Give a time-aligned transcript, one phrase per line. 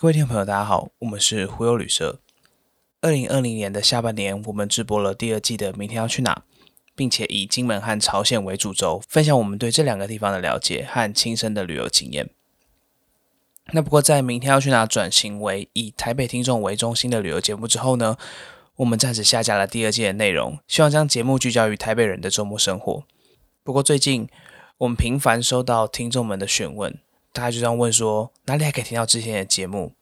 [0.00, 2.20] 各位听众朋友，大家好，我们是忽悠旅社。
[3.00, 6.44] 二零二零年的下半年，我们直播了第二季的《明天要去哪》，
[6.94, 12.30] 并且以金门和朝鲜为主轴，分享我们对这两个地方的了解和亲身的旅游经验。
[13.72, 18.16] 那不过，在《明天要去哪》转型为以台北听众为中心的旅游节目之后呢，
[18.76, 23.02] 我们暂时下架了第二季的内容，希望将节目聚焦于台北人的周末生活。
[23.64, 24.28] 不过最近，
[24.76, 26.96] 我们频繁收到听众们的询问。
[27.32, 29.92] 大家就这样问说，哪里还可以听到之前的节目？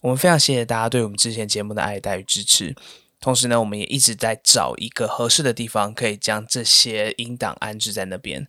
[0.00, 2.74] 我们非常谢谢大家对我们之前节目的爱戴与支持。
[3.20, 8.46] 同时呢，我们也一直在找一个合适的地方，可以将这些音档安置在那边。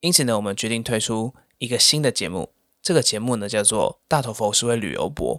[0.00, 2.52] 因此呢，我们决定推出一个新的节目。
[2.82, 5.36] 这个节目呢，叫做《大头佛是位旅游博》。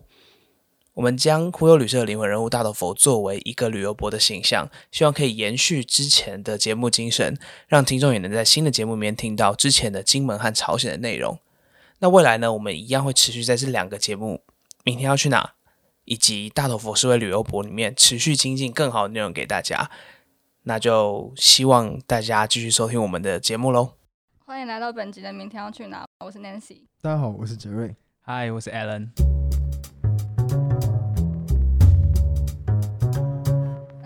[0.94, 11.40] 我们将忽悠旅社的灵魂人物大头佛作为一个旅游博的形象，希望可以延续之前的节目精神，让听众也能在新的节目里面听到之前的金门和朝鲜的内容。
[12.00, 12.54] 那未来呢？
[12.54, 14.44] 我们一样会持续在这两个节目，
[14.84, 15.56] 明天要去哪，
[16.06, 19.90] 以及大头佛社会旅游博里面持续精进更好的内容给大家。
[20.64, 23.94] 那就希望大家继续收听我们的节目喽。
[24.46, 26.84] 欢迎来到本集的明天要去哪，我是 Nancy。
[27.02, 27.96] 大家好，我是杰瑞。
[28.22, 29.10] 嗨，我是 Alan。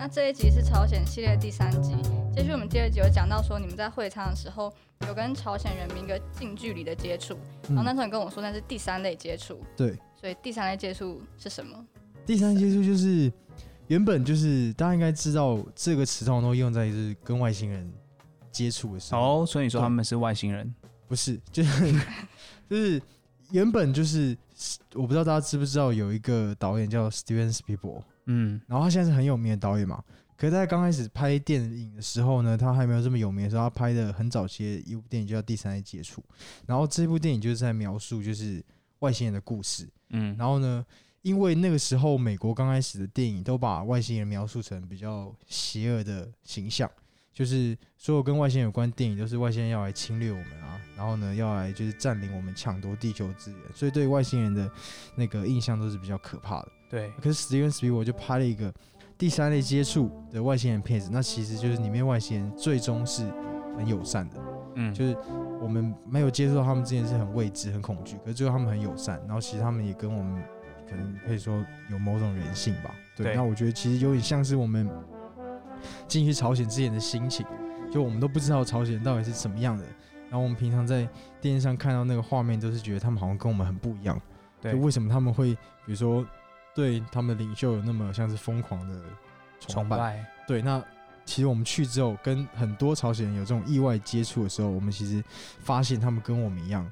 [0.02, 1.94] 那这一集是朝鲜系列第三集。
[2.34, 4.74] 接续我们第二集有讲到说，你们在会场的时候
[5.06, 11.86] 有跟朝鲜人民一个近距离的接触，然后那时候你跟我说那是第三类接触，对，所以第三类接触是什么？
[12.26, 13.32] 第三接触就是
[13.86, 17.88] 原本就是大家应该知道这个词通常都用在就是跟外星人
[18.50, 20.74] 接触的时候，哦，所以你说他们是外星人？
[21.06, 21.92] 不是，就是
[22.68, 23.00] 就是
[23.52, 24.36] 原本就是
[24.94, 30.02] 我不知道大家知不知道有一个导演叫 Steven Spielberg，嗯，然后他现在是很有名的导演嘛。
[30.36, 36.20] 可是在刚开始拍电影的时候呢，他还没有这么有名的时候，他拍的很早期的一部电影就叫《第三类接触》，
[36.66, 38.64] 然后这部电影就是在描述就是
[39.00, 40.84] 外星人的故事，嗯，然后呢，
[41.20, 46.90] 因为那个时候美国刚开始的电影都把外星人描述成比较邪恶的形象，
[47.32, 54.70] 就是所有跟外星人有关电影都是外星人要来侵略我们啊，然后呢要来就是占领我们、抢夺地球资源，所以对外星人的
[55.16, 56.68] 那个印象都是比较可怕的。
[56.90, 58.72] 对，可是史蒂文·斯皮我就拍了一个。
[59.18, 63.22] 第三类接触的外星人片子，那其实就是里面外星人最终是
[63.76, 64.36] 很友善的，
[64.74, 65.16] 嗯，就是
[65.60, 70.42] 我们没有接触到他们之前是很未知、很恐惧，可是最后他们很友善，然后其实他们也跟我们
[70.90, 73.36] 可能可以说有某种人性吧，对。
[73.36, 74.90] 那我觉得其实有点像是我们
[76.06, 77.46] 进去朝鲜之前的心情，
[77.92, 79.84] 就我们都不知道朝鲜到底是什么样的，
[80.28, 81.08] 然后我们平常在
[81.40, 84.20] 电视上看到那个画面，都是觉得他们好像跟我们很不一样，
[84.60, 84.74] 对。
[84.74, 85.54] 为什么他们会
[85.84, 86.26] 比如说？
[86.74, 89.02] 对他们的领袖有那么像是疯狂的
[89.60, 90.62] 崇拜，对。
[90.62, 90.82] 那
[91.26, 95.22] 其实我们去之后，跟很多朝鲜人有这种意外接触的时候，我们其实
[95.60, 96.90] 发现他们跟我们一样。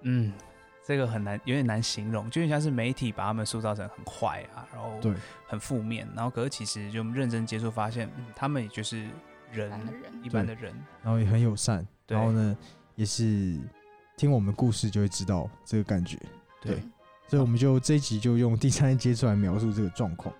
[0.00, 0.32] 嗯，
[0.86, 5.12] 这个很难，有点难形容，就像是媒体把他们塑造成很坏啊，然后对
[5.44, 9.04] 很负面，然后可是其实就认真接触，发现他们也就是
[9.50, 9.72] 人，
[10.22, 12.56] 一般的人，然后也很友善，然后呢，
[12.94, 13.58] 也是
[14.16, 16.16] 听我们故事就会知道这个感觉，
[16.60, 16.80] 对。
[17.28, 20.32] 所以我们就这一集就用第三接触来描述这个状况。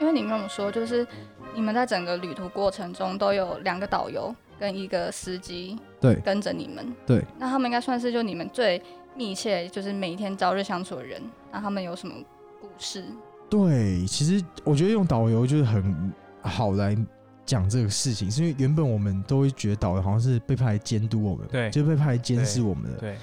[0.00, 1.06] 因为你跟我说，就是
[1.54, 7.24] 你们在整个旅途过程中都有两个导游跟一个司机，对，跟着你们，对。
[7.38, 8.82] 那他们应该算是就你们最
[9.14, 11.20] 密切，就是每一天朝日相处的人。
[11.50, 12.14] 那他们有什么
[12.60, 13.04] 故事？
[13.50, 16.96] 对，其实我觉得用导游就是很好来。
[17.44, 23.18] 讲这个事情，是因为原本我们都会觉得导游好像是被派来监督我们，对，就被派来监视我们的，对，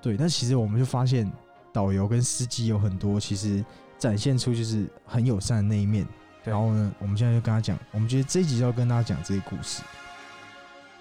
[0.00, 0.16] 对。
[0.16, 1.30] 但其实我们就发现，
[1.70, 3.62] 导游跟司机有很多其实
[3.98, 6.08] 展现出就是很友善的那一面。
[6.48, 9.82] 然后呢，我们现在就跟他讲，我们觉得这一集要跟大家讲这些故事。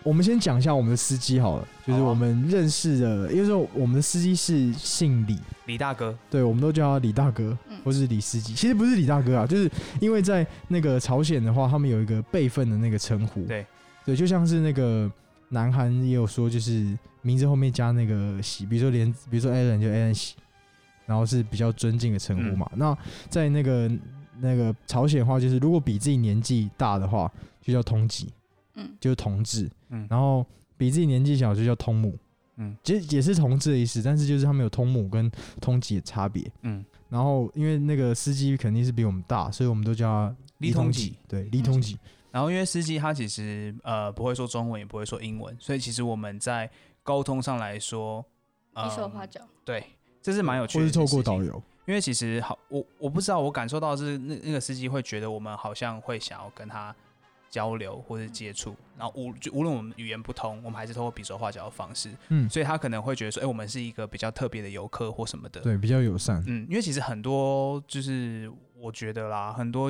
[0.03, 8.53] 我们先讲一下我们的司机好了，就是我们认识的，因为说我们的司机是姓李，李大哥，对，我们都叫他李大哥，或是李司机。
[8.53, 9.69] 其实不是李大哥啊，就是
[9.99, 13.65] 因为在那个朝鲜的话，他们有一个辈分的那个称呼，对，
[14.05, 15.11] 对，就像是那个
[15.49, 20.35] 南韩也有说，就是名字后面加那个喜，比如说连，比如说 Alan 就 Alan 喜，
[21.05, 22.69] 然后是比较尊敬的称呼嘛。
[22.75, 22.97] 那
[23.29, 23.91] 在那个
[24.39, 27.31] 那个朝鲜话，就是如果比自己年纪大的话，
[27.61, 28.31] 就叫通吉。
[28.79, 30.45] 嗯，就是同志，嗯，然后
[30.77, 32.15] 比自己年纪小就叫通母，
[32.57, 41.97] 嗯，其实也是同志的意思，但是就是他们有通母跟通吉的差别，嗯，然后因为那个司机肯定是比我们大，所以我们都叫他李通吉，对，李通吉。
[42.29, 46.69] 然后因为司机他其实呃不会说中文，也不会说英文，所以其实我们在
[47.01, 48.23] 沟通上来说，
[48.75, 49.83] 比手画脚，对，
[50.21, 50.85] 这是蛮有趣的。
[50.85, 56.95] 或是透过导游，因为其实好，我我不知道，我感受到是那那个司机会觉得我们好像会想要跟他。
[57.49, 69.89] 交流或者接触，然后无就无论我们语言不通，我们还是通过比手画脚的方式，嗯，所以他可能会觉得说，哎，我们是一个比较特别的游客或什么的，对，比较友善，嗯，因为其实很多就是我觉得啦，很多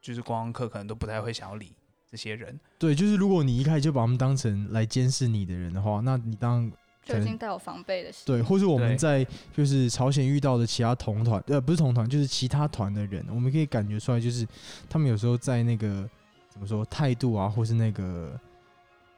[0.00, 1.70] 就是观光客可能都不太会想要理
[2.10, 6.68] 这些人，对，就是如果你一开始就把他们当成来监视你的人的话，那你当
[7.06, 9.26] 就已经带有防备的，对，或是我们在
[9.56, 14.46] 就是朝鲜遇到的其他同团，呃，不是同团，就是其他团的人，我们可以感觉出来，就是
[14.90, 16.06] 他们有时候在那个。
[16.48, 18.32] 怎么说态度啊，或是那个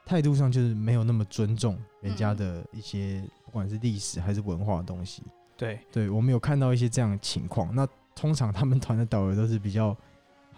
[0.05, 5.23] 态度上，就是没有那么尊重人家的一些，不管是历史还是文化的东西。
[5.57, 7.73] 对，对我们有看到一些这样的情况。
[7.73, 9.97] 那通常他们团的导游都是比较，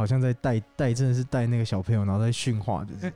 [0.01, 3.13] 好像在带带，真的是带那个小朋友，然后在训话，就是。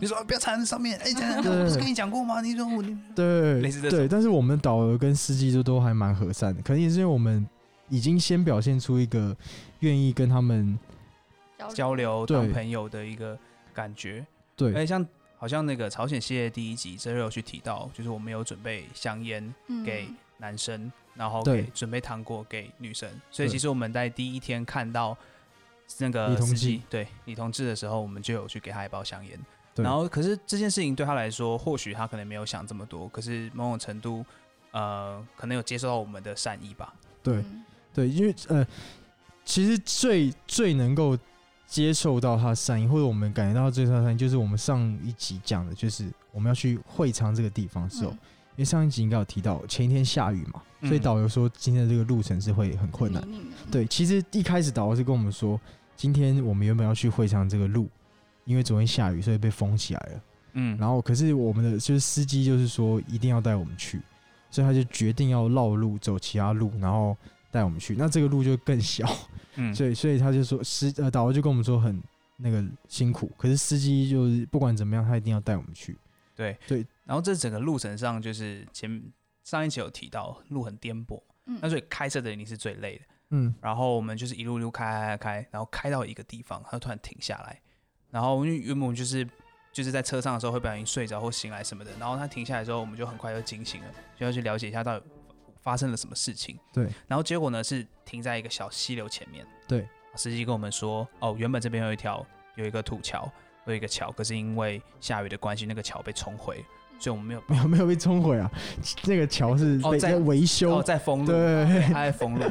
[0.00, 1.12] 你说不要缠在上面，哎，
[1.42, 2.40] 不是跟你讲过吗？
[2.40, 2.82] 你说我，
[3.14, 7.46] 对， 对，但是我们导游跟司机就都还蛮和善的，可能也是因为我们
[7.90, 9.36] 已经先表现出一个
[9.80, 10.78] 愿意跟他们。
[11.74, 12.24] 交流。
[12.24, 13.38] 当朋友的一个
[13.74, 14.26] 感觉，
[14.56, 15.06] 对，哎，像
[15.36, 20.08] 好像那个朝鲜系列第一集，这有去提到，就是我们有准备香烟给
[20.38, 25.16] 男生，然后给准备糖果给女生，所以其实我们在第一天看到
[25.98, 29.38] 那个司机对李同志的时候，我们就有去给他一包香烟，
[29.76, 34.24] 然后可是这件事情对他来说，或许他可能没有想这么多，可是某种程度，
[34.70, 36.94] 呃，可能有接受到我们的善意吧。
[37.22, 37.44] 对，
[37.92, 38.66] 对，因为呃，
[39.44, 41.18] 其实最最能够。
[41.64, 48.18] 接受到他的善意，或者我们感觉到最大的善意，就是我们上一集讲的，就是我们要去会昌这个地方的时候，因
[48.58, 53.26] 为上一集应该有提到前一天下雨嘛，所以导游说今天的这个路程是会很困难。
[53.70, 55.58] 对，其实一开始导游是跟我们说，
[55.96, 57.88] 今天我们原本要去会场这个路，
[58.44, 60.22] 因为昨天下雨，所以被封起来了。
[60.54, 64.00] 嗯，然后可是我们的就是司机就是说一定要带我们去，
[64.50, 67.16] 所以他就决定要绕路走其他路，然后
[67.50, 67.94] 带我们去。
[67.96, 69.06] 那这个路就更小。
[69.54, 72.02] 嗯，所以所以他就说司呃导游就跟我们说很
[72.36, 75.96] 那个辛苦，可是司机就是不管怎么样，他一定要带我们去。
[76.34, 79.02] 对对，然后这整个路程上就是前
[79.44, 87.60] 上一期有提到路很颠簸，嗯，那所以开车的你是最累的，嗯，然后我们就是一路路开开开，然后开到一个地方，他突然停下来，
[88.10, 89.28] 然后因为原本我们就是
[89.72, 95.06] 就是在车上的时候会不小心睡着或醒来什么的，然后他停下来之后，我们就很快就惊醒了，就要去了解一下到底。
[95.62, 96.58] 发生了什么事情？
[96.72, 99.46] 对，然后结果呢是停在一个小溪流前面。
[99.68, 102.26] 对，司机跟我们说，哦，原本这边有一条
[102.56, 103.30] 有一个土桥，
[103.66, 106.64] 有一个桥，可是因为下雨的关系，那个桥被冲毁，
[107.02, 108.50] 所以我们没有没有没有被冲毁啊。
[109.04, 112.44] 那个桥是哦在维修，哦在封路，对， 他在封路，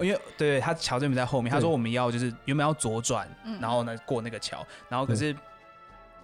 [0.00, 3.26] 因为对他桥这边在后面，他说我们要就是原本要左转，
[3.60, 5.34] 然后呢过那个桥，然后可是。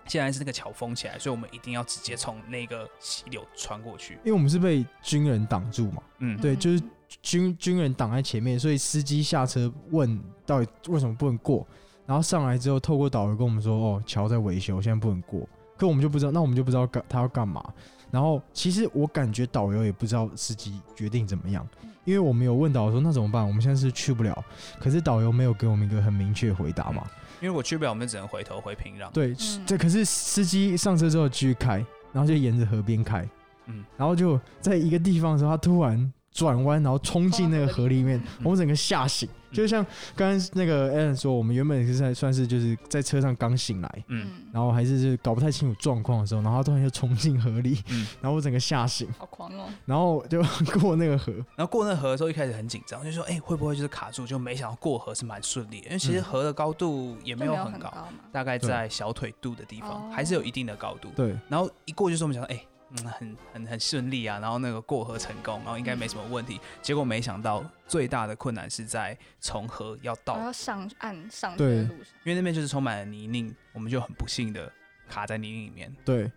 [0.06, 4.14] 现在是那个桥封起来，所以我们一定要直接从那个溪流穿过去。
[4.24, 6.82] 因为我们是被军人挡住嘛，嗯，对，就是
[7.22, 11.64] 军军人挡在前面，所以司机下车问到底为什么不能过，
[12.06, 15.46] 然后上来之后透过导游跟我们说，哦，桥在维修，现在不能过。
[15.80, 17.64] 可我们就不知道，那我们就不知道干他要干嘛。
[18.10, 21.66] 然后其实我感觉导游也不知道司机决定怎么样，
[22.04, 23.46] 因为我们有问导游说那怎么办？
[23.46, 24.44] 我们现在是去不了，
[24.78, 27.06] 可是导游没有给我们一个很明确回答嘛。
[27.40, 29.10] 因为我去不了，我们只能回头回平壤。
[29.12, 29.34] 对，
[29.64, 33.26] 这可是司机上车之后继续开，然后就沿着河边开，
[33.66, 36.12] 嗯，然后就在一个地方的时候，他突然。
[36.32, 39.84] 转弯，然后冲进那个河里面，我们整个吓醒，就像
[40.16, 50.42] 刚刚那个 Alan 说，我们原本是在算是就是在车上刚醒来，嗯，然后还是是搞不太清楚状况的时候，然后突然就冲进河里，嗯， 然后我整个吓醒，好狂哦，然后就
[50.80, 57.92] 过那个河， 然后过那河的时候一开始很紧张，就说哎会不会就是卡住，就没想到过河是蛮顺利，因为其实河的高度也没有很高，
[58.32, 62.60] 大概在小腿肚的地方，还是有一定的高度，对，然后一过就是我们想说哎。
[62.92, 66.60] 嗯，很很很顺利啊，然后那个过河成功，然后应该没什么问题。
[66.82, 74.70] 结果没想到最大的困难是在从河要到要上岸上的路上，因为那边就是充满了泥泞，我们就很不幸的
[75.08, 75.94] 卡在泥泞里面。
[76.04, 76.28] 对，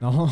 [0.00, 0.28] 然后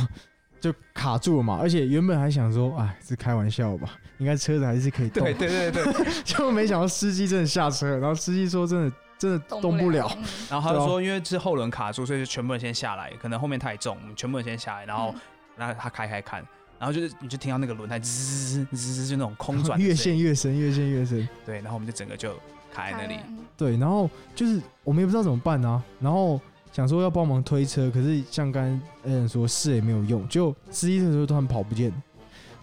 [0.61, 5.23] 就卡住了嘛，而且原本还想说，哎，是开玩笑吧，应该车子还是可以动。
[5.23, 10.11] 对对对对，就 没想到司机真的下车，然后司机说真的真的动不了，
[10.51, 15.15] 然后他就说因为是后轮卡住，所以就全部人先下来，可能后面太重，全部人先下来，然后。
[15.61, 16.43] 然后他开开看，
[16.79, 21.29] 然后就是你就听到那个轮胎滋滋滋滋滋，就那种空转，越陷越深，越陷越深。
[21.45, 22.33] 对，然后我们就整个就
[22.73, 23.21] 卡在那里。
[23.59, 26.41] 对，然后就是我们也不知道怎么办啊，然后
[26.73, 31.93] 想说要帮忙推车，可是像刚刚嗯说试也没有用，就司机的时候突然跑不见，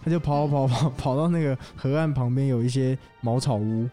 [0.02, 3.88] 他就跑跑跑 跑到那个河岸旁边有一些茅草屋，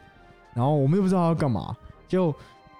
[0.55, 2.33] 然后我们又不知道他要干嘛，就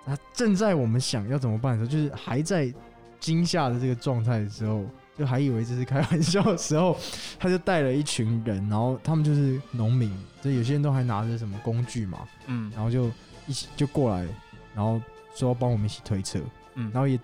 [0.04, 2.74] 他正在我们想要怎么办的时候，就是还在
[3.20, 4.84] 惊吓的这个状态的时候。
[5.18, 6.98] 就还以为这是开玩笑的时候，
[7.40, 13.10] 他就带了一群人，然后他们就是农民，所以有些人都还拿着什么工具嘛，嗯，然后就
[13.48, 14.28] 一起就过来，
[14.76, 15.02] 然后
[15.34, 16.40] 说要帮我们一起推车，
[16.74, 17.18] 嗯，然后也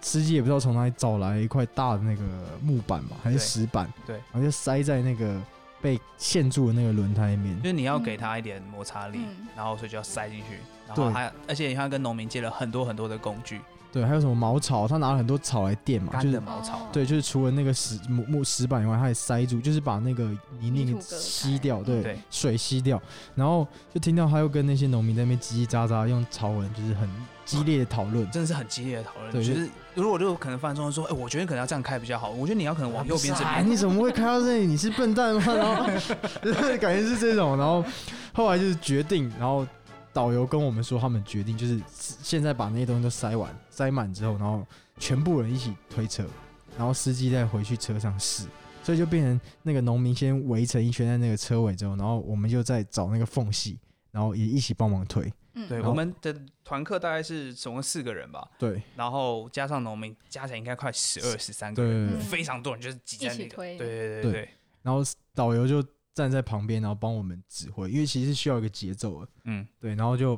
[0.00, 2.22] 司机也不知道从哪里找来一块大的那个
[2.62, 5.40] 木板嘛，还是石板，对，然后就塞在那个
[5.80, 7.56] 被陷住的那个轮胎里面。
[7.62, 9.20] 就是你要给他一点摩擦力，
[9.56, 13.60] 然后所以就要塞进去，然后还而且他跟农民借了很多很多的工具。
[13.90, 14.86] 对，还有什么茅草？
[14.86, 16.86] 他拿了很多草来垫嘛，就是茅草。
[16.92, 20.24] 对，就是除了那个石木木石板以外，他也塞住，就是把那个
[20.60, 23.00] 泥泞吸掉，对，水吸掉。
[23.34, 27.08] 然后就听到他又跟那些农民在那边叽叽喳喳，用潮文，就是很
[27.46, 29.32] 激烈的讨论，真的是很激烈的讨论。
[29.32, 32.28] 对，就是如果就可能犯中说，哎，我觉得可能要这样开比较好。
[32.28, 33.70] 我觉得你要可能往右边这边。
[33.70, 34.66] 你怎么会开到这里？
[34.66, 35.42] 你是笨蛋吗？
[36.42, 37.56] 然后 感觉是这种。
[37.56, 37.82] 然后
[38.34, 39.66] 后来就是决定，然后。
[40.18, 44.66] 导游跟我们说，他们决定就是现在把那些东西都塞完、塞满之后，然后
[44.98, 46.26] 全部人一起推车，
[46.76, 48.44] 然后司机再回去车上试，
[48.82, 53.78] 所以就变成那个农民先围成一圈在那个车尾之后，然后我们就在找那个缝隙，
[54.10, 55.32] 然后也一起帮忙推。
[55.54, 56.34] 嗯，对，我们的
[56.64, 58.44] 团客大概是总共四个人吧。
[58.58, 63.56] 对，然后加上农民，加起来应该快十二、十三个人，非常多人就是挤在那个。
[63.56, 64.48] 对对对对。
[64.82, 65.00] 然后
[65.32, 65.80] 导游就。
[66.18, 70.36] 站在旁边，然后帮我们指挥，因为其实需要一个节奏的，嗯，对，然后就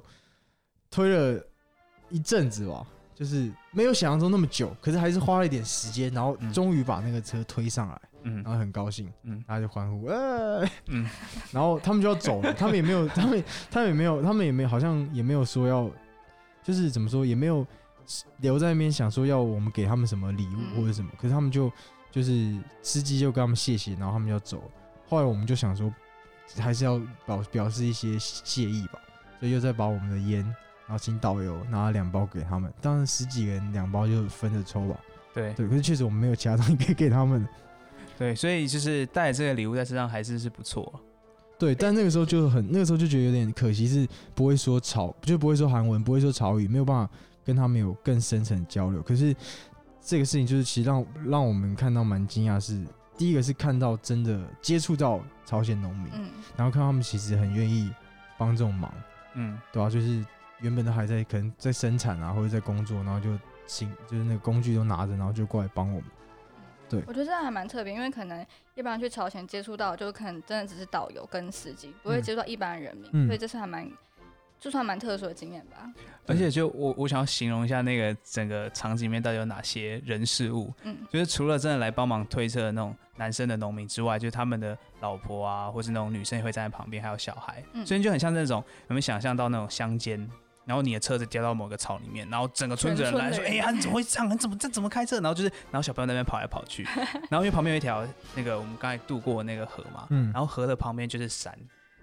[0.91, 1.43] 推了
[2.11, 11.09] 一阵子吧，就是没有想象中那么久，可是还是花了一点时间，然后终于把那个车推上来，嗯，然后很高兴，嗯，大家就欢呼，哎，嗯，
[11.51, 15.91] 然后他们就要走了，他们也没有，他们他们也没有，他们也没有，好像也没有说要，
[16.63, 17.67] 就是怎么说，也没有
[18.41, 21.73] 留在那边想说要我们给他们什么礼物或者什么，可是他们就
[22.11, 24.63] 就是司机就跟他们谢谢，然后他们就要走。
[25.11, 25.93] 后来我们就想说，
[26.61, 29.01] 还是要表表示一些谢意吧，
[29.41, 30.45] 所以又再把我们的烟，
[30.87, 32.73] 然后请导游拿了两包给他们。
[32.81, 34.97] 当然十几个人两包就分着抽吧。
[35.35, 37.45] 对对，可是确实我们没有其他东西可以给他们。
[38.17, 40.93] 对，所以就是带这个礼物在身上还是是不错。
[41.59, 47.13] 对，但那个时候就很，那个时候就觉得有点可惜，是不会说潮，就不会说韩文，不会说潮语，没有办法
[47.45, 49.03] 跟他们有更深层交流。
[49.03, 49.35] 可是
[50.01, 52.81] 这个事情就是其实让让我们看到蛮惊讶是。
[53.21, 57.93] 第一个是看到真的接触到朝鲜农民，嗯，然后看他们其实很愿意
[58.39, 58.91] 帮这种忙，
[59.35, 59.91] 嗯，对吧？
[59.91, 60.25] 就是
[60.61, 66.11] 原本都还在可能在生产啊，或者在工作，然后就请就是那个工具都拿着，然后就过来帮我们。
[66.89, 73.87] 对，我觉得这样还蛮特别，因为可能一般去朝鲜接触到，就可能真的只是导游跟司机，不会接触到一般人民，所以这是还蛮。
[74.61, 75.91] 就算蛮特殊的经验吧，
[76.27, 90.31] 而且就我我想要形容一下那个整个场景里面到底有哪些人事物，嗯，就是除了真的来帮忙推车的那种男生的农民之外，就是他们的老婆啊，或是那种女生也会站在旁边，还有小孩，所以就很像那种有没有想象到那种乡间，
[90.67, 94.31] 然后你的车子掉到某个草里面，然后整个村子人来说，哎呀，你怎么会这样？
[94.31, 95.17] 你怎么这怎么开车？
[95.23, 96.85] 然后就是，然后小朋友那边跑来跑去，
[97.31, 101.59] 然后因为旁边有一条那个我们刚才渡过那个河嘛，嗯，然后河的旁边就是山。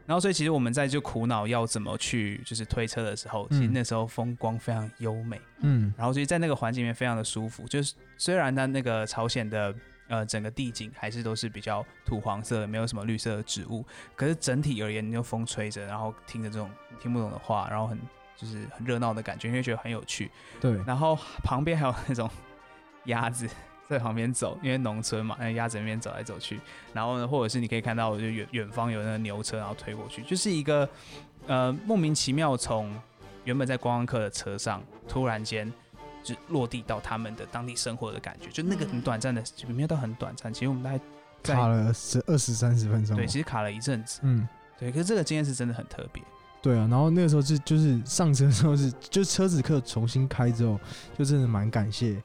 [0.08, 7.68] 然后，所以其实我们在就苦恼要怎么去就是推车的时候，其实那时候风光非常优美，嗯，然后所以在那个环境里面非常的舒服。
[7.68, 9.76] 就是虽然它那个朝鲜的
[10.08, 13.86] 呃整个地景还是都是比较土黄色的，没有什么绿色的植物，
[14.16, 16.72] 可是整体而言，你就风吹着，然后听着这种
[17.02, 18.00] 听不懂的话，然后很
[18.38, 20.32] 就是很热闹的感觉，因为觉得很有趣。
[20.62, 22.30] 对，然后旁边还有那种
[23.06, 23.46] 鸭子。
[23.90, 26.60] 在旁边走，因为农村嘛，那鸭子那边走来走去，
[26.94, 30.88] 然后呢，或者是你可以看到，就远远方有那个牛车，然后推过去，就是一个
[31.46, 32.94] 呃莫名其妙从
[33.46, 35.72] 原本在观光客的车上，突然间
[36.22, 41.00] 就落地到他们的当地生活的感觉，就那个很短暂的，没有到很短暂，其实我们大概
[41.44, 44.46] 卡了十二十三十分钟，对，其实卡了一阵子，嗯，
[44.78, 46.22] 对，可是这个经验是真的很特别，
[46.62, 50.78] 对啊，然后那个时候是就是上车之后是就车子课重新开之后，
[51.18, 52.22] 就真的蛮感谢。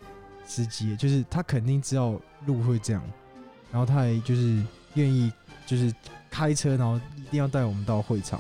[0.53, 3.03] 司机就是他肯定知道路会这样，
[3.71, 4.63] 然后他还就是
[4.95, 5.33] 愿意
[5.65, 5.91] 就是
[6.31, 8.39] 开车，然后一定要带我们到会场，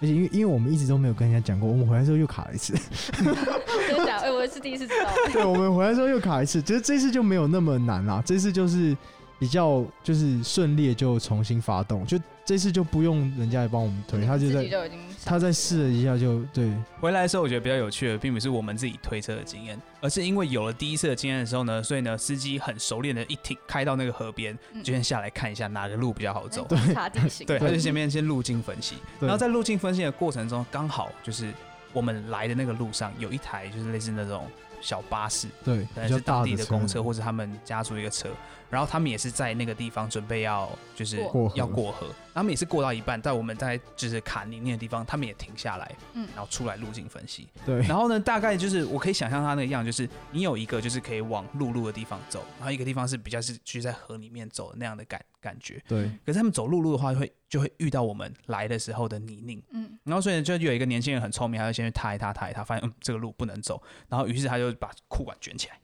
[0.00, 2.72] 而且因为因为我们一直都没有跟人家讲过，我们回来之后又卡了一次。
[3.12, 4.16] 真的假？
[4.20, 5.10] 哎，我是第一次知道。
[5.34, 8.96] 对，我们回来之后又卡一次，其实这次就没有那么难啦，这次就是
[9.40, 14.90] 比较就是顺利就重新发动，就这次就不用人家来帮我们推，他就在。
[15.22, 16.72] 他在试了一下，就对。
[16.98, 27.46] 回来的时候，我觉得比较有趣的，并不是我们自己推车的经验，而是因为有了第一次的经验的时候呢，所以呢，司机很熟练的一停开到那个河边，就先下来看一下哪个路比较好走，查地形。
[27.46, 31.52] 对，他就前面先路径分析， 然后在路径分析的过程中，刚好就是
[31.92, 34.46] 我们来的那个路上有一台就是类似那种
[34.80, 38.28] 小巴士，对，可能是当地的公车或者他们家族一个车。
[38.70, 41.18] 然后他们也是在那个地方准备要，就是
[41.54, 42.06] 要过河。
[42.32, 47.48] 他们也是过到一半，在我们在就是卡泥泞的地方，他们也停下来，嗯，然后出来路径分析。
[47.66, 47.80] 对。
[47.82, 55.82] 然后呢，大概就是我可以想象他那个样，就是你有一个就是可以往陆路的地方走，然后一个地方是比较是去在河里面走的那样的感感觉。
[55.88, 56.04] 对。
[56.24, 59.60] 可是他们走陆路的话，会就会遇到我们来的时候的泥泞。
[59.72, 59.98] 嗯。
[60.04, 65.78] 然后所以就有一个年轻人很聪明，他就先去踏一踏踏一踏，发现嗯这个路不能走，然后于是他就把裤管卷起来。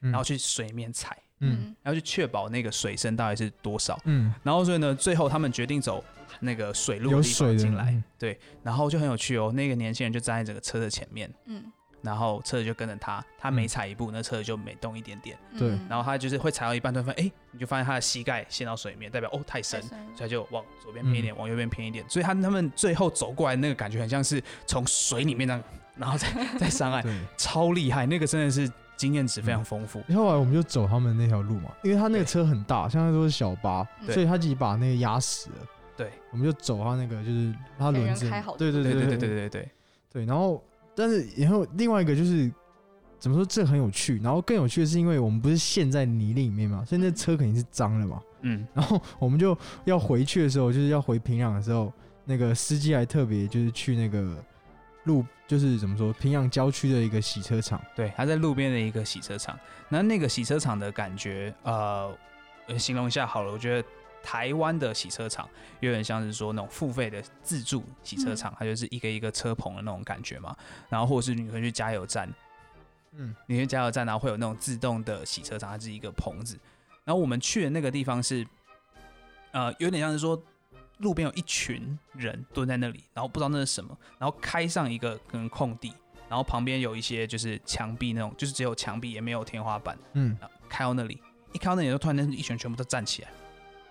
[0.00, 6.02] 然后去水面踩，嗯，然后去确保那个水深大概是多少，嗯，然后所以呢，最后他们决定走
[6.40, 11.62] 那个水路的地方进来，对，然后就很有趣哦，那个年轻人就站在整个车的前面，嗯。
[12.02, 15.38] 然后车子就跟着他，他每踩一步，那车子就每动一点点。
[15.58, 22.04] 对，然后他就是会踩到一半，突然发现，哎，你就发现他的膝盖陷到水面，代表哦太深，所以他就往左边偏一点，往右边偏一点。
[22.06, 25.64] 所以他他们最后走过来那个感觉，很像是从水里面那样，
[25.96, 26.28] 然后再
[26.60, 27.02] 再上岸，
[27.38, 30.00] 超厉害，那个真的是经验值非常丰富。
[30.14, 35.56] 后来我们就走他们那条路嘛，因为他那个车很大，现在都是小巴，所以他自己把那个压死了。
[35.96, 39.68] 对，我们就走他那个就是他轮子，对对对对对对对对
[40.12, 40.62] 对，然后
[40.94, 42.50] 但是然后另外一个就是。
[43.16, 43.46] 怎么说？
[43.46, 44.20] 这很有趣。
[44.22, 48.20] 然后更有趣的是，因为我们不是陷在泥里面嘛，所以那车肯定是脏了嘛。
[48.42, 48.66] 嗯。
[48.74, 51.90] 然后我们就要回去的时候，就是要回平壤的时候，
[52.26, 54.36] 那个司机还特别就是去那个
[55.04, 57.80] 路，就是怎么说，平壤郊区的一个洗车场。
[57.94, 59.58] 对，它在路边的一个洗车场。
[59.88, 62.14] 那那个洗车场的感觉，呃，
[62.78, 63.52] 形容一下好了。
[63.52, 63.88] 我觉得
[64.22, 65.48] 台湾的洗车场
[65.80, 70.56] 有点像是说那种付费的自助洗车场，它就是一个一个车棚的那种感觉嘛。
[70.88, 72.28] 然后或者是你可以去加油站。
[73.16, 76.58] 嗯，你去加油站，然后会有那种自动的洗车场，它是一个棚子。
[77.04, 78.44] 然后我们去的那个地方是，
[79.52, 80.42] 呃，有点像是说
[80.98, 85.92] 路边有一群人蹲在那里，然后不知道那是什么，然后开上一个跟空地，
[86.28, 89.98] 然后旁边有一些就是墙壁那种，就是只有墙壁也没有天花板。
[90.12, 90.36] 嗯，
[90.68, 91.20] 开到那里，
[91.52, 93.28] 一开到那里，就突然间一群全部都站起来，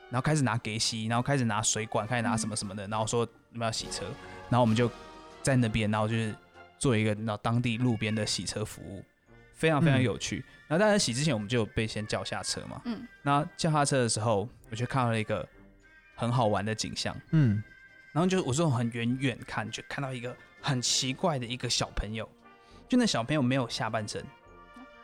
[0.10, 4.05] 然后开始拿给洗，然后开始拿水管，开始拿什么什么的，然后说你们要洗车，
[4.50, 4.89] 然后我们就
[5.41, 6.33] 在那边，然后就是
[6.79, 9.03] 做一个那当地路边的洗车服务。
[9.55, 10.43] 非常非常有趣。
[10.67, 12.81] 然后在洗之前，我们就被先叫下车嘛。
[12.83, 13.07] 嗯。
[13.22, 15.48] 那叫下车的时候，我就看到了一个
[16.15, 17.15] 很好玩的景象。
[17.32, 17.63] 嗯。
[18.12, 22.29] 然后就我这种很远远看，就看到一个很奇怪的一个小朋友。
[22.88, 24.24] 就那小朋友没有下半身，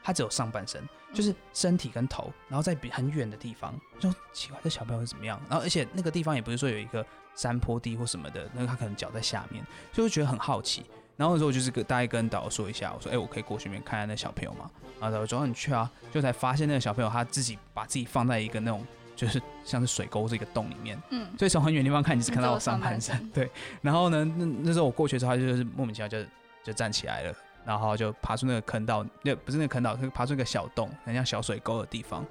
[0.03, 2.31] 他只有上半身，就是身体跟头。
[2.47, 5.41] 然后在比很远的地方，就奇怪这小朋友是怎么样。
[5.49, 10.85] 然后而且那个地方也不是说有一个山坡地或什么的，那个他可能脚在下面，所以我觉得很好奇。
[11.17, 14.69] 然后那时候我就是跟大概跟导游说一下，我说：“哎，我可以过去面看看那小朋友吗？”
[15.01, 18.85] 然后导游说：“你去啊。”就才发现那个小朋友他自己把自己放在一个那种
[19.19, 23.51] 就是像是水沟这个洞里面，嗯，所以从很远地方看你是看到我上半身， 对。
[23.81, 26.23] 然后呢，那那时候我过去之后，他就是莫名其妙就
[26.63, 32.25] 就站起来了，然后就爬出那个坑道，那不是那个坑道，是爬出一个小洞，很像小水沟的地方。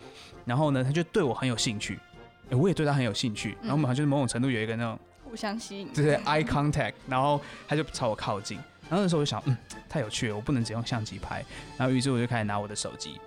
[0.46, 2.00] 然后呢，他就对我很有兴趣，
[2.50, 3.50] 哎，我也对他很有兴趣。
[3.60, 8.56] 然后我们好像就是某种程度有一个那种互相吸引，就是 eye contact，然后他就朝我靠近。
[8.88, 9.54] 然后那时候我就想，嗯，
[9.90, 11.44] 太有趣了，我不能只用相机拍。
[11.76, 13.20] 然后于是我就开始拿我的手机，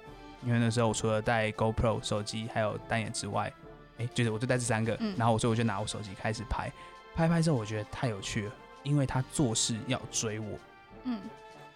[0.43, 3.51] 因为那时候我除了带 GoPro 手机还有单眼之外，
[3.97, 4.97] 哎，就是我就带这三个。
[5.17, 6.71] 然后所以我就拿我手机开始拍，
[7.15, 8.51] 拍拍之后我觉得太有趣了，
[8.83, 10.57] 因为他做事要追我，
[11.03, 11.21] 嗯，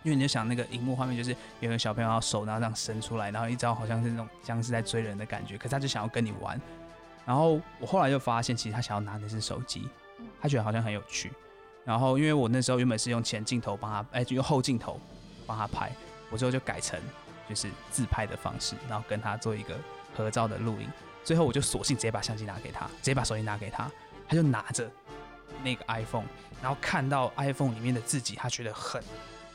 [0.03, 6.59] 因为你就想那个荧幕画面就是有个小朋友手然后这样伸出来，然后一招好像是那种僵尸在追人的感觉，可是他就想要跟你玩。
[7.25, 9.87] 然后我后来就发现，其实他想要拿的是手机，
[10.41, 11.31] 他觉得好像很有趣。
[11.83, 14.99] 然后，因为我那时候原本是用前镜头帮他，哎，就用后镜头
[15.45, 15.91] 帮他拍，
[16.31, 16.99] 我之后就改成
[17.49, 19.77] 就是自拍的方式，然后跟他做一个
[20.15, 20.87] 合照的录影。
[21.23, 23.91] 最后我就索性直接把相机拿给他，直接把手机拿给他，
[24.27, 24.89] 他就拿着
[25.63, 26.25] 那个 iPhone，
[26.61, 29.01] 然后看到 iPhone 里面的自己，他觉得很、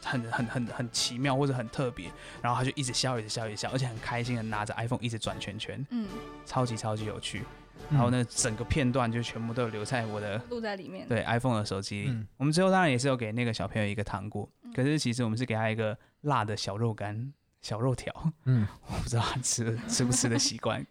[0.03, 2.11] 很、很、很、很奇妙或者很特别，
[2.43, 6.09] 然后他就一直笑，一直笑，一直笑，而且很开心的拿着 iPhone 一直转圈圈，嗯，
[6.45, 7.45] 超级超级有趣。
[7.89, 11.09] 然后呢，整个片段就全部都留在我的录在里面。
[11.09, 12.27] 对，iPhone 的手机里。
[12.37, 18.13] 我们最后当然也是有给那个小朋友一个糖果，可是其实我们是给他一个辣的小肉干、小肉条。
[18.45, 20.85] 嗯， 我不知道他吃吃不吃的习惯，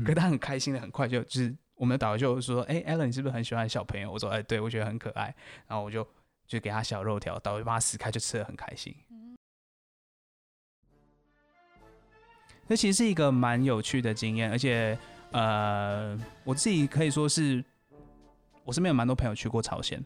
[0.00, 5.34] 可是他很开心的，很快就就是我们的导游就说：“哎，Allen，你是不是很喜欢小朋友？”我说：“哎，对，我觉得很可爱。”
[5.66, 6.06] 然后我就
[6.46, 8.94] 就给他小肉条，导游帮他撕开，就吃的很开心。
[12.66, 14.98] 那其实是一个蛮有趣的经验，而且。
[15.32, 17.64] 呃，我自己可以说是，
[18.62, 20.00] 我身边有蛮多朋友去过朝鲜，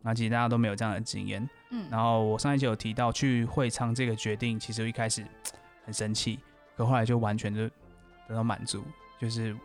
[0.00, 1.48] 那其实大家都没有这样的经验。
[1.70, 5.24] 嗯，然后我上一集有提到去会昌这个决定，其实一开始
[5.84, 6.38] 很生气，
[6.76, 7.68] 可后来就完全就
[8.28, 8.82] 得到满足，
[9.20, 9.56] 就是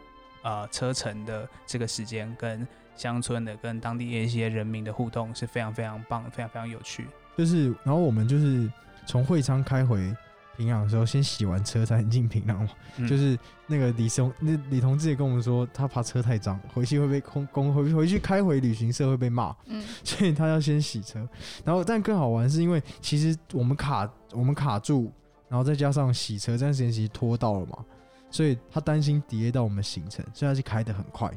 [0.43, 7.07] 呃车程的这个时间跟乡村的跟当地的一些人民的互动是非常非常棒，非常非常有趣。
[7.37, 8.71] 就是，然后我们就是
[9.05, 10.15] 从会昌开回。
[10.57, 12.69] 平壤的时候，先洗完车才能进平壤嘛。
[13.07, 19.55] 就是那个李松，那李同志也跟我们说，他怕车太脏，回去会被空公回回去开回旅行社会被骂。
[19.67, 21.19] 嗯， 所以他要先洗车。
[21.63, 25.13] 然后，但更好玩是因为其实我们卡我们卡住，
[25.49, 27.85] 然后再加上洗车这段时间其实拖到了嘛，
[28.29, 31.31] 所以他担心 delay 到我们行程，所以他就开的很快。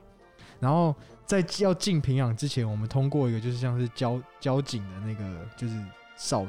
[0.59, 0.94] 然后
[1.25, 5.83] 在要进平壤之前，我们通过一个就是像是交交警的那个就是
[6.16, 6.46] 哨。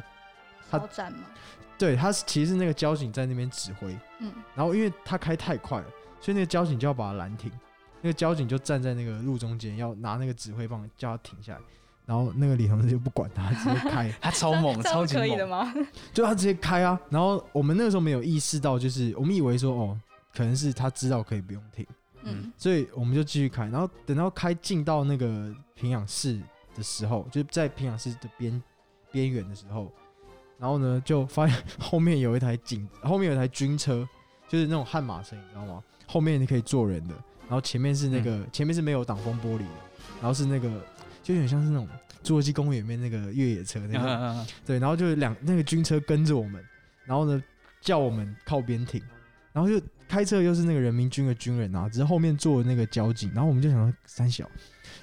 [0.70, 1.20] 他站吗？
[1.78, 5.88] 对，他是其实是那个交警在那边指挥，嗯，然后因为他开太快了，
[6.20, 7.52] 所以那个交警就要把他拦停。
[8.02, 11.60] 那个交警就站在那个路中间，要拿那个指挥棒叫他停下来。
[12.12, 14.14] 然后那个李同志就不管他，直接开。
[14.20, 15.74] 他超猛，超级猛的吗？
[16.12, 17.00] 就他直接开啊！
[17.10, 19.98] 然后我们那个时候没有意识到，就是我们以为说哦，
[20.36, 21.88] 可能是他知道可以不用停，
[22.24, 23.64] 嗯，所以我们就继续开。
[23.68, 26.38] 然后等到开进到那个平养室
[26.76, 28.62] 的时候，就在平养室的边
[29.10, 29.90] 边缘的时候，
[30.60, 34.06] 然后呢就发现 后面有一台警，后面有一台军车，
[34.50, 35.82] 就是那种悍马车，你知道吗？
[36.08, 39.66] 后面你可以坐人的，然后前面是那个前面是没有挡风玻璃的，
[40.20, 40.70] 然后是那个。
[41.32, 41.88] 就有点像是那种
[42.24, 46.64] 侏罗纪公园里面那个越野车那种，对，然后就是两那个军车跟着我们，
[47.06, 47.42] 然后呢
[47.82, 49.02] 叫我们靠边停，
[49.54, 54.48] 然后就开车又是那个人民军的军人啊，只是后面坐那个交警，然后我们就想说三小，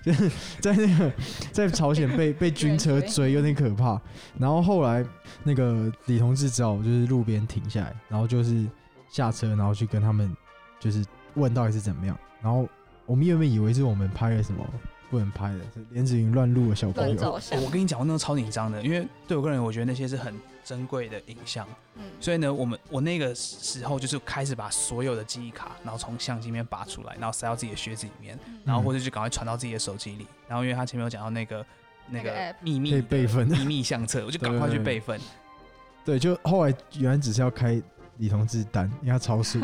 [0.02, 1.12] 就是 在那个
[1.50, 4.00] 在朝鲜被被军车追有点可怕，
[4.38, 5.04] 然后后来
[5.42, 8.64] 那个李同志只好就是路边停下来，然后就是
[9.10, 10.32] 下车，然后去跟他们
[10.78, 12.68] 就是问到底是怎么样，然后
[13.06, 14.64] 我们原本以为是我们拍了什么。
[15.10, 17.40] 不能拍的，是连子云乱录的小朋友。
[17.62, 21.66] 我跟你讲，我那个超紧张的，因为对我个人，我觉得那些是很珍贵的影像。
[21.96, 30.26] 嗯，所以呢，我们我那个时候就是开始把所有的记忆卡，然后从相机里面拔出来，然后塞到自己的靴子里面，然后或者就赶快传到自己的手机里。
[30.46, 31.64] 然后因为他前面有讲到那个
[32.10, 35.20] 那个秘密备份 秘密相册，我就赶快去备份。
[36.04, 37.80] 对，就后来原来只是要开。
[38.18, 39.60] 李同志单，因为他超速，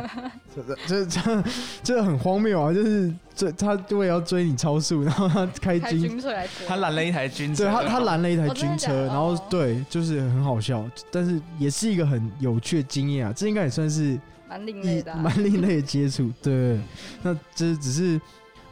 [0.54, 1.44] 这 这这
[1.82, 2.72] 这很荒谬啊！
[2.72, 13.32] 就是追他为了要追你超速，然后他开军车来他拦了一台军车，对他他拦了一台军车，然后对，就是很好笑，但是也是一个很有趣的经验啊！
[13.34, 16.30] 这应该也算是蛮另类的， 蛮另类的接触。
[16.40, 16.80] 对，
[17.22, 18.20] 那这只是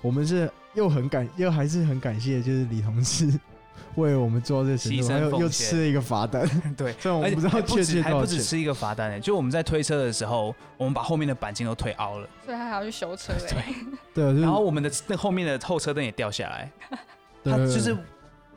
[0.01, 3.33] 我们是又很感又还是很感谢，就是李同志。
[3.97, 6.49] 为我们做这些，又又吃了一个罚单。
[6.77, 9.21] 对，虽然我不知道确切还不止吃一个罚单呢。
[9.21, 13.33] 就我们在推车的时候，我们把后面的钣金都推凹了，所以他还要去修车。
[13.49, 13.75] 对，
[14.33, 14.41] 对。
[14.41, 16.71] 然后我们的那后面的后车灯也掉下来。
[17.45, 17.97] 他就是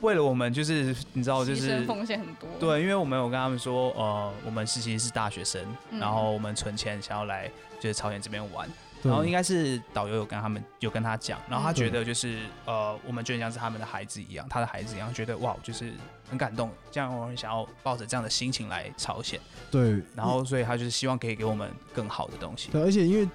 [0.00, 2.48] 为了我们，就是你知道，就是风险很多。
[2.60, 5.60] 对，因为我们有跟他们说，呃，我们实习是大学生，
[5.98, 8.68] 然后我们存钱想要来就是朝鲜这边玩。
[9.06, 15.92] 然后应该是导游有跟他们有跟他讲，然后他觉得就是呃，我们就像是他们的孩子一样，他的孩子一样，觉得哇，就是
[16.28, 19.40] 很感动，这样我们想要抱着这样的心情来朝鲜。
[19.70, 22.70] 对，然后所以他就是希望可以给我们更好的东西。
[22.70, 23.28] 对，而且因为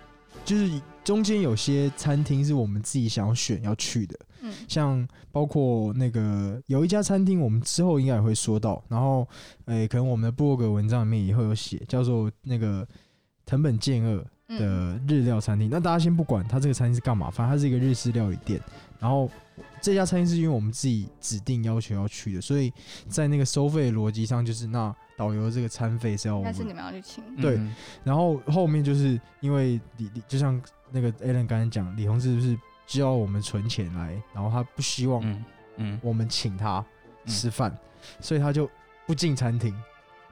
[0.46, 9.28] 就是中间有些餐厅是我们自己想要选要去的，嗯，像包括那个有一家餐厅，我们之后应该也会说到，然后
[9.66, 12.88] 诶，可能我们的博格文章里面也会有写，叫做那个
[13.46, 14.26] 藤本健二。
[14.58, 18.60] 的日料餐厅，那大家先不管他这个餐厅是干嘛，反正它是一个日式料理店。
[19.00, 19.30] 然后
[19.82, 22.72] 这家餐厅是因为我们自己指定要求要去的，所以
[23.08, 27.24] 在那个收费逻辑上，就是那导游这个餐费是要我们，是你们要去请。
[27.38, 27.60] 对，
[28.04, 30.62] 然后后面就是因为李李，就像
[30.92, 35.44] 那个 Alan 刚才讲，李红是不是就要我们存钱来，然后他不希望
[35.78, 36.86] 嗯我们请他
[37.26, 37.76] 吃饭，
[38.20, 38.70] 所以他就
[39.08, 39.76] 不进餐厅。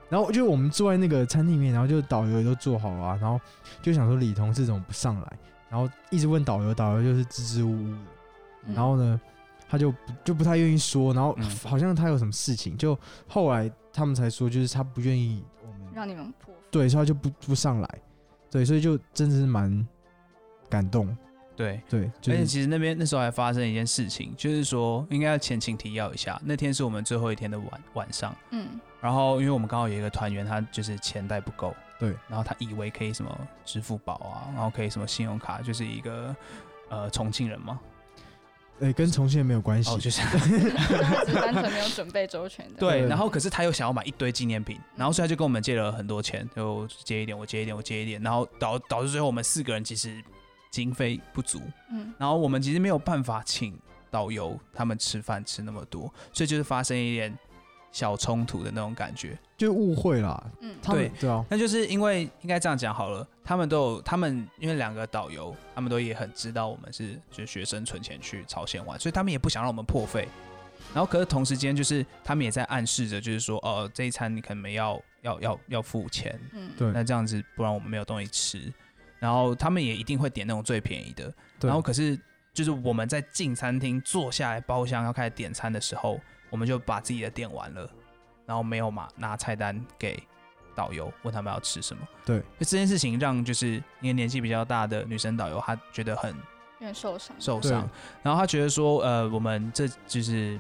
[0.09, 3.39] 然后就我们坐在那个餐厅里面，然后就导游也都做好了，然后
[3.81, 9.21] 就想说李同事怎么不上来，然后一直问导游，导游就是支支吾吾的，然后呢，
[9.69, 9.93] 他就
[10.23, 18.01] 就不太愿意说，然后好像他有什么事情，就后来他们才说，就是他不愿意我们让你们破，对，所以他就不不上来，
[18.49, 19.87] 对，所以就真的是蛮
[20.69, 21.15] 感动。
[21.59, 36.33] 对对，而且其实那边那时候还发生一件事情，就是说应该要前情提要一下，那天是我们最后一天的晚晚上，嗯，然后因为我们刚好有一个团员，他就是钱袋不够，对，然后他以为可以什么支付宝啊，然后可以什么信用卡，就是一个
[36.87, 37.77] 呃重庆人嘛，
[38.79, 40.21] 哎，跟重庆人没有关系，哦就是
[41.35, 50.23] 单纯没有 准备周全的，对，然后可是他又想要买一堆纪念品，然后所以他就跟我们借了很多钱，就借一点，我借一点，我借一点，然后导导致最后我们四个人其实。
[50.69, 53.77] 经费不足，嗯，然后我们其实没有办法请
[54.12, 57.38] 导游他们吃饭吃那么多，所以就是发生一点
[57.91, 61.10] 小冲突的那种感觉，就误会啦，嗯，对。
[61.19, 70.27] 对啊，那就是因为应该这样讲好了，他们都有他们因为两个导游，他们都也很知道我们是就是学生存钱去朝鲜玩，所以他们也不想让我们破费，
[70.93, 78.71] 然后可是同时间就是他们也在暗示着，就是说哦这一餐你可能要要要要付钱，嗯，对，那这样子不然我们没有东西吃。
[79.19, 81.32] 然后他们也一定会点那种最便宜的。
[81.62, 82.19] 然后可是
[82.53, 87.89] 就是我们在进餐厅坐下来包厢要开始点餐的时候，我们就把自己的点完了，
[88.45, 90.21] 然后没有嘛拿菜单给
[90.75, 92.01] 导游问他们要吃什么。
[92.25, 97.89] 对，就这件事情让就是因为年纪比较大的女生导游她觉得很有点受伤，受伤。
[98.23, 100.60] 然后她觉得说呃我们这就是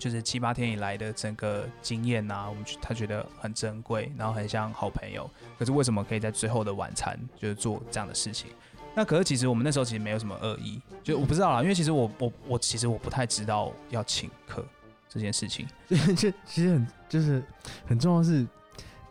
[0.00, 5.30] 就是七八天以来的整个经验呐，我们他觉得很珍贵，然后很像好朋友。
[5.58, 8.50] 可是为什么可以在最后的晚餐就是做这样的事情？
[8.94, 14.64] 那可是其实我们那时候其实没有什么恶意，就我不知道啦，因为其实我我我其实我不太知道要请客
[15.06, 15.68] 这件事情。
[16.16, 17.44] 就其实很就是
[17.86, 18.42] 很重要是，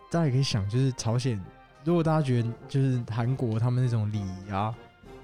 [0.10, 1.39] 大家也可以想，就是朝鲜，
[1.84, 4.75] 如果大家觉得就是韩国他们那种礼仪啊。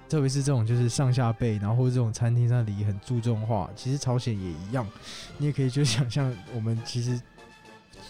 [0.07, 4.87] 特别是这种就是上下辈，然后或者这种餐厅上礼仪很注重的话，其实朝鲜也一样。
[5.37, 7.19] 你也可以就想象，我们其实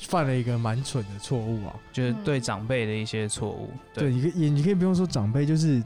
[0.01, 3.69] 犯了一个蛮蠢的错误啊，就是对长辈的一些错误。
[3.93, 5.81] 对，你可以，你可以不用说长辈，就是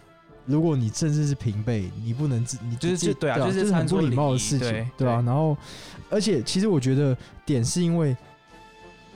[0.46, 5.22] 如果你甚至是平辈，你不能自，你就是对啊，就是很不礼貌的事情，对吧？
[5.26, 5.56] 然后，
[6.10, 8.18] 而且其实我觉得点是因为，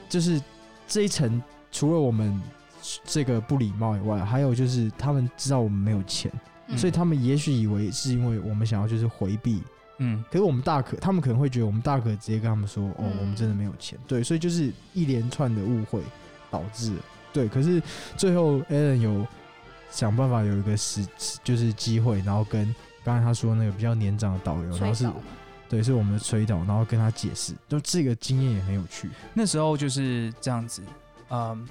[0.07, 0.39] 就是
[0.87, 2.39] 这一层除了我们
[3.03, 6.31] 这个不礼貌以外，还有就是他们知道我们没有钱。
[6.77, 9.61] 所以他们也许以为是因为我们想要就是回避，
[9.99, 16.01] 嗯，可是我们大可，他们可能会觉得我们大可直接跟他们说，哦，我们真的没有钱，对，所以就是一连串的误会
[16.49, 16.93] 导致，
[17.31, 17.81] 对，可是
[18.17, 19.25] 最后 Alan 有
[19.91, 21.05] 想办法有一个时
[21.43, 25.09] 就是机会，然后跟刚才他说那个比较年长的导游，然后是，
[25.69, 29.09] 对，是我们的崔导，然后跟他解释，就这个经验也很有趣。
[29.33, 30.81] 那时候就是这样子，
[31.29, 31.67] 嗯，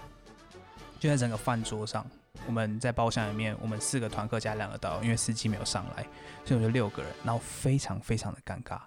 [0.99, 2.05] 就在整个饭桌上。
[2.47, 6.03] 我们在包厢里面，我们四个团客加两个导游，因为司机没有上来，
[6.45, 8.81] 所以我就六个人，然后非常非常的尴尬，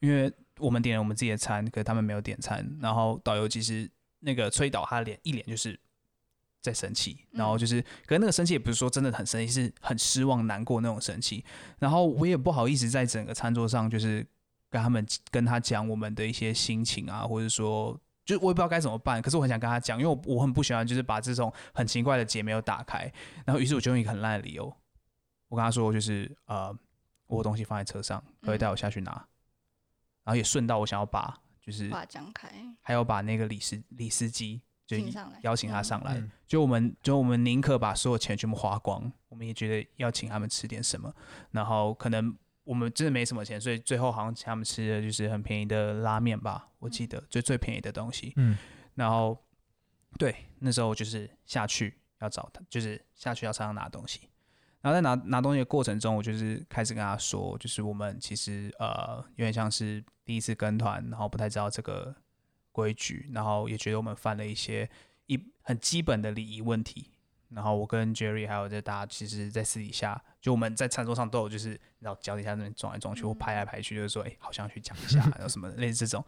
[0.00, 5.78] 因为我们点了我们自己的餐，可是他们没有点餐，然后导游其实那个崔导他脸一脸就是
[6.60, 11.44] 在生气，然后就是，可是那个生气也不是说真的很生气，是很失望难过那种生气，
[11.78, 14.26] 然后我也不好意思在整个餐桌上就是
[14.68, 17.98] 跟他们跟他讲我们的一些心情啊，或者说。
[18.30, 23.12] 就我也不知道该怎么办，可是我很想跟他讲，因为我我很不喜欢就是把这种很奇怪的结没有打开，
[23.44, 24.72] 然后于是我就用一个很烂的理由，
[25.48, 26.72] 我跟他说就是呃，
[27.26, 29.10] 我东西放在车上，他会带我下去拿，
[30.22, 32.48] 然后也顺道我想要把就是把讲开，
[32.80, 34.96] 还有把那个李司李司机就
[35.42, 41.12] 邀请他上来，就我们就我们宁可把所有钱全部花光，我们也觉得要请他们吃点什么，
[41.50, 42.36] 然后可能。
[42.70, 48.32] 我们真的没什么钱，所以最后好像请他们吃的就是很便宜的拉面吧，我记得就最便宜的东西。
[48.36, 48.56] 嗯，
[48.94, 49.36] 然后
[50.16, 54.20] 对，那时候就是下去要找他，就是下去要车上拿东西。
[54.82, 62.14] 然后在拿拿东西的过程中，我就是开始跟他说，就是我们其实呃有点像是第一次跟团，然后不太知道这个
[62.70, 64.88] 规矩，然后也觉得我们犯了一些
[65.26, 67.10] 一很基本的礼仪问题。
[67.52, 76.24] 然后我跟 Jerry 还有在大家，其实，在私底下，就我们在餐桌上都有，就是然后脚底下那边撞来撞去，或拍来拍去，就是说，哎，好像去讲一下，然后什么类似这种。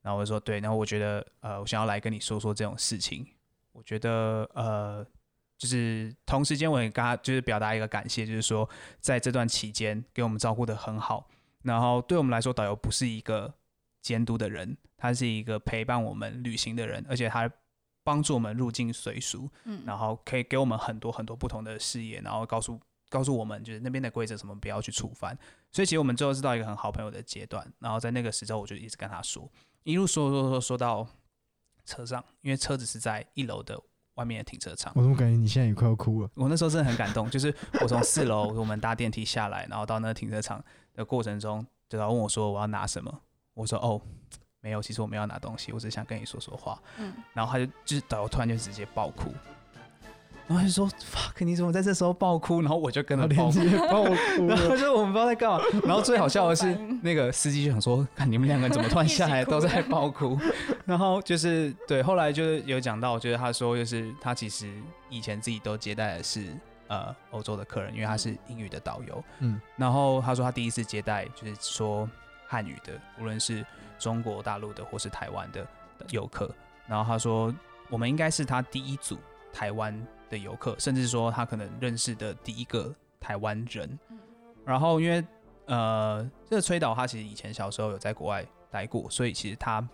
[0.00, 3.26] 然后我就说，对，然后我觉得，呃，我想要来跟你说说这种事情。
[3.72, 5.06] 我觉得，呃，
[5.58, 8.66] 就是同时间，我也跟他就是表达一个感谢，就是说，
[8.98, 11.28] 在这段期间给我们照顾的很好。
[11.62, 13.52] 然后对我们来说，导游不是一个
[14.00, 17.50] 监督的人，他是一个陪伴我们旅行的人，而且他。
[18.04, 25.36] 帮助我们入境随俗，嗯，然后可以给我们很多很多不同的视野，然后告诉告诉我们就是那边的规则什么不要去触犯。
[25.70, 27.70] 所以其实我们最后是到一个很好朋友的阶段。
[27.78, 29.50] 然后在那个时候，我就一直跟他说，
[29.84, 31.06] 一路说说说说到
[31.84, 33.80] 车上，因为车子是在一楼的
[34.14, 34.92] 外面的停车场。
[34.96, 36.30] 我怎么感觉你现在也快要哭了？
[36.34, 43.20] 我那时候真的很感动，就是我从四楼我们搭电梯下来，然后到那个停车场的过程中，就他问我说我要拿什么，
[43.54, 44.00] 我说哦。
[44.62, 46.80] 没有，其实我没有拿东西，我只是想跟你说说话。
[46.98, 49.34] 嗯，然后他就就是导游突然就直接爆哭，
[50.46, 53.58] 然后就说：“fuck，你怎么在这时候爆哭？”然后我就跟他爆哭，
[54.46, 55.60] 然后就我们不知道在干嘛。
[55.84, 56.72] 然后最好笑的是，
[57.02, 60.38] 那个司机就想说：“看你们两个人怎么突然下来 都在爆哭。”
[60.86, 64.72] 然后就是对，后来就是有讲到，就是他说就是他其实
[65.10, 69.24] 以前自己都接待的是呃欧洲的客人，因为他是英语的导游。
[69.40, 72.08] 嗯，然后他说他第一次接待就是说
[72.52, 73.64] 汉语的，无论是。
[73.98, 75.64] 中国大陆的或是台湾的
[76.10, 76.52] 游客，
[76.88, 77.54] 然后他说，
[77.88, 79.16] 我们应该是他第一组
[79.52, 79.96] 台湾
[80.28, 83.96] 的游客，甚至说他可能认识的第一个台湾人。
[84.64, 85.24] 然后因为
[85.66, 89.88] 呃，这个崔导他其实以前小时候有在国外待过，所以其实他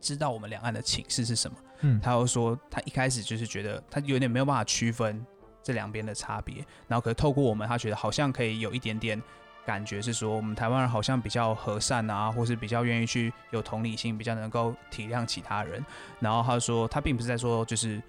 [0.00, 1.56] 知道我们两岸的情势是什么。
[1.80, 5.20] 嗯，他又说他一开始就是觉得他有点没有办法区分
[5.64, 9.20] 这两边的差别，然后可是透过我们，他觉得好像可以有一点点。
[9.66, 15.84] 感觉是说，我们台湾人好像比较和善啊，或是比较愿意去有同理心，比较能够体谅其他人。
[16.20, 18.00] 然后他说，他并不是在说，就是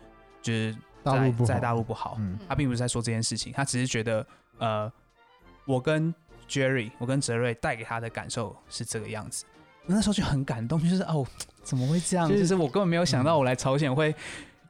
[0.42, 2.18] 就是在在大陆不好，
[2.48, 4.26] 他并不是在说这件事情，他只是觉得，
[4.60, 4.92] 呃，
[5.66, 6.14] 我跟
[6.48, 9.44] Jerry，我跟泽瑞带给他的感受是这个样子。
[9.88, 11.26] 那时候就很感动，就是哦，
[11.64, 12.30] 怎么会这样？
[12.30, 14.14] 就是我根本没有想到，我来朝鲜会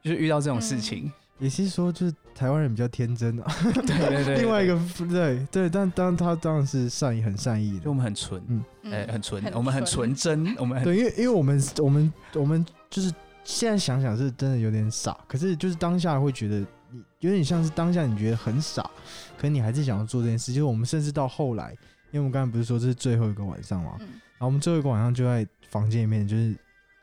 [0.02, 1.12] 就是遇到这种事情。
[1.40, 3.46] 也是说，就是台湾人比较天真啊。
[3.64, 4.38] 对对 对。
[4.38, 7.80] 另外一个对对，但当他当然是善意，很善意的。
[7.82, 16.60] 就我们很纯，嗯，哎，很纯，我们很纯真， 我们对，因为因为我们我们我们就是现在想想是真的有点傻，可是就是当下会觉得
[16.92, 18.90] 你有点像是当下你觉得很傻，
[19.38, 20.52] 可你还是想要做这件事。
[20.52, 21.72] 就是我们甚至到后来，
[22.12, 26.56] 因为我们刚才不是说这是最后一个晚上嘛，然后我们最后一个晚上就在房间里面，就是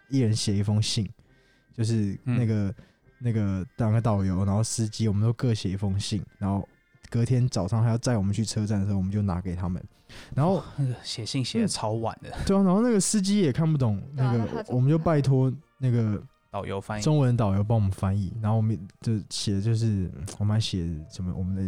[0.09, 1.09] 一人写一封信，
[1.73, 2.75] 就是那个。
[3.25, 6.69] 那个当个导游，然后司机，我们都各写一封信，然后
[7.09, 9.83] 隔天早上还要载我们去车站的时候，我们就拿给他们。
[10.35, 12.63] 然后那个写信写的超晚的，对啊。
[12.63, 18.31] 然后那个司机也看不懂那个，我们就拜托那个导游翻译，中文导游帮我们翻译。
[18.43, 21.63] 然后我们就写的就是我们还写什么我们的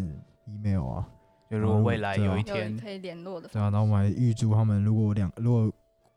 [0.46, 1.08] email 啊，
[1.50, 3.70] 就如果未来有一天可以联络的，对啊。
[3.70, 5.72] 然后我们还预祝他们，如果两如果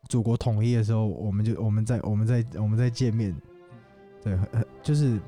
[0.08, 3.34] 祖国统一的时候，我们就我们在我们在我们在见面。
[4.22, 5.18] 对，很就是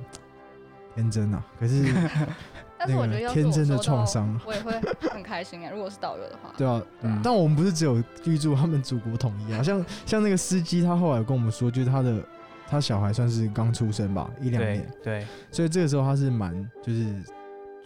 [0.94, 1.85] 天真啊，可是，
[2.78, 4.72] 但是我觉得天真的创伤，我也会
[5.11, 5.70] 很开心哎。
[5.70, 6.83] 如果是导游的话， 对啊，
[7.22, 12.22] 但我们不是只有预祝他们祖国统一啊，像像那个司机，他后来跟我们说，就是他的
[12.68, 16.52] 他小孩算是刚出生吧，一两年，对，所以这个时候他是蛮
[16.83, 17.07] 就是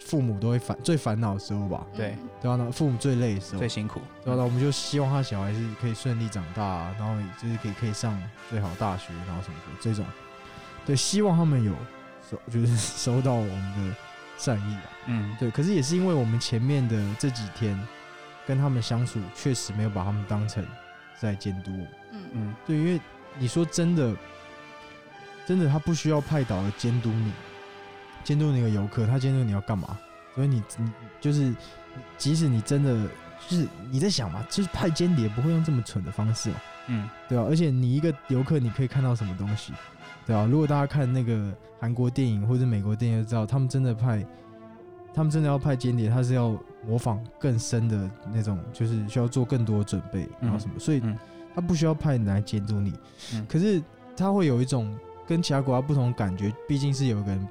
[0.01, 10.05] 父母都会烦最烦恼的时候吧，对，对啊，那父母最累的时候，最辛苦，对啊，那我们就希望他小孩是可以顺利长大，然后就是可以可以上最好大学，然后什么的这种。
[10.87, 11.73] 对，希望他们有
[12.31, 13.97] 收，就是 收到我们的
[14.39, 14.83] 善意啊。
[15.07, 15.51] 嗯，对。
[15.51, 17.79] 可是也是因为我们前面的这几天
[18.47, 20.65] 跟他们相处，确实没有把他们当成
[21.21, 21.73] 在监督。
[22.13, 23.01] 嗯嗯，对，因为
[23.39, 24.15] 你说真的，
[25.45, 27.33] 真的他不需要派导来监督你，
[28.25, 29.99] 监督那个游客，他监督你要干嘛？
[30.35, 31.55] 所以你你就是，
[32.19, 33.09] 即使你真的
[33.49, 36.57] 就是你在想嘛，就是派间谍不会用这么蠢的方式嘛。
[36.89, 37.45] 嗯，对啊。
[37.49, 39.73] 而且你一个游客，你可以看到什么东西？
[40.27, 44.27] 对啊，如果大家看那个韩国电影或者美国电影，就知道他们真的派，
[45.15, 51.01] 他们真的要派间谍，他是要模仿更深的那种，就是需要做更多准备，然后什么，所以
[51.55, 52.93] 他不需要派人来监督你，
[53.49, 53.81] 可是
[54.17, 54.93] 他会有一种
[55.27, 57.49] 跟其他国家不同的感觉，毕竟是有个人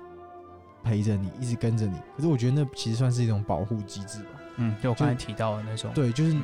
[0.84, 1.98] 陪着你，一直跟着你。
[2.16, 4.30] 可是我觉得那其实算是一种保护机制吧。
[4.58, 6.42] 嗯，就我刚才提到的那种，对，就是你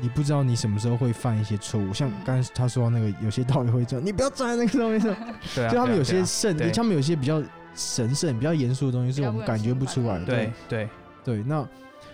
[0.00, 5.14] 你不知道你什么时候会犯一些错误，像刚才他说那个有些道理会这样，你不要站在那个上面上，
[5.54, 7.42] 对，就他们有些圣，他们有些比较
[7.74, 10.88] 神圣、比较严肃的东西，是我们感觉不出来的，对对
[11.24, 11.42] 对。
[11.42, 11.66] 那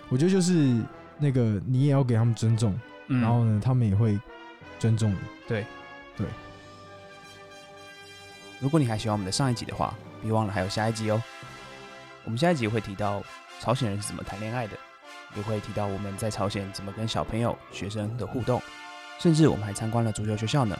[0.09, 0.81] 我觉得就是
[1.17, 4.19] 那个你也要给他们尊重，然后呢，他们也会
[4.79, 5.65] 尊重你，对
[6.15, 6.27] 对。
[8.59, 11.21] 如果你还喜欢我们的上一集的话，别忘了还有下一集哦。
[12.23, 13.23] 我们下一集会提到
[13.59, 14.76] 朝鲜人是怎么谈恋爱的。
[15.35, 18.61] 也会提到我们在朝鲜怎么跟小朋友、学生的互动，
[19.19, 20.77] 甚至我们还参观了足球学校呢。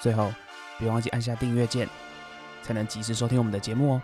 [0.00, 0.32] 最后，
[0.78, 1.88] 别忘记按下订阅键，
[2.62, 4.02] 才能及时收听我们的节目哦。